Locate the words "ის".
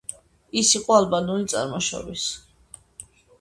0.61-0.71